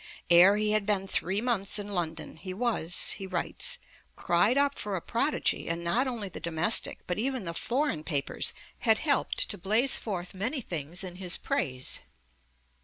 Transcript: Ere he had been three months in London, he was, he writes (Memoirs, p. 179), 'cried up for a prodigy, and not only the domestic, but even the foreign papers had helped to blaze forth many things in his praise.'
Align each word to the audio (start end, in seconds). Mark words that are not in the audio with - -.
Ere 0.31 0.57
he 0.57 0.71
had 0.71 0.83
been 0.87 1.05
three 1.05 1.41
months 1.41 1.77
in 1.77 1.89
London, 1.89 2.35
he 2.37 2.55
was, 2.55 3.11
he 3.19 3.27
writes 3.27 3.77
(Memoirs, 4.17 4.25
p. 4.25 4.31
179), 4.31 4.65
'cried 4.65 4.65
up 4.65 4.79
for 4.79 4.95
a 4.95 4.99
prodigy, 4.99 5.69
and 5.69 5.83
not 5.83 6.07
only 6.07 6.27
the 6.27 6.39
domestic, 6.39 7.05
but 7.05 7.19
even 7.19 7.45
the 7.45 7.53
foreign 7.53 8.03
papers 8.03 8.55
had 8.79 8.97
helped 8.97 9.47
to 9.47 9.59
blaze 9.59 9.97
forth 9.99 10.33
many 10.33 10.59
things 10.59 11.03
in 11.03 11.17
his 11.17 11.37
praise.' 11.37 11.99